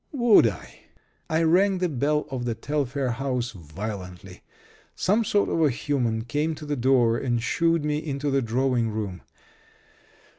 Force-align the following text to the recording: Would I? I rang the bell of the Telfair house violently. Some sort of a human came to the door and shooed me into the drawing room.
Would 0.13 0.47
I? 0.47 0.79
I 1.29 1.43
rang 1.43 1.77
the 1.77 1.87
bell 1.87 2.25
of 2.31 2.45
the 2.45 2.55
Telfair 2.55 3.11
house 3.11 3.51
violently. 3.51 4.41
Some 4.95 5.23
sort 5.23 5.47
of 5.47 5.61
a 5.61 5.69
human 5.69 6.23
came 6.23 6.55
to 6.55 6.65
the 6.65 6.75
door 6.75 7.19
and 7.19 7.39
shooed 7.39 7.85
me 7.85 7.99
into 7.99 8.31
the 8.31 8.41
drawing 8.41 8.89
room. 8.89 9.21